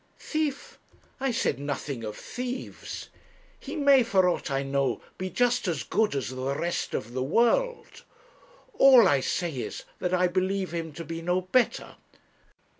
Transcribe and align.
'Thief! 0.17 0.79
I 1.19 1.29
said 1.29 1.59
nothing 1.59 2.03
of 2.03 2.17
thieves. 2.17 3.09
He 3.59 3.75
may, 3.75 4.01
for 4.01 4.27
aught 4.27 4.49
I 4.49 4.63
know, 4.63 4.99
be 5.19 5.29
just 5.29 5.67
as 5.67 5.83
good 5.83 6.15
as 6.15 6.29
the 6.31 6.55
rest 6.55 6.95
of 6.95 7.13
the 7.13 7.21
world; 7.21 8.01
all 8.73 9.07
I 9.07 9.19
say 9.19 9.51
is, 9.57 9.83
that 9.99 10.11
I 10.15 10.25
believe 10.27 10.71
him 10.71 10.91
to 10.93 11.05
be 11.05 11.21
no 11.21 11.41
better. 11.41 11.97